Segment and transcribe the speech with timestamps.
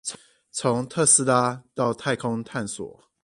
[0.49, 3.11] 從特斯拉到太空探索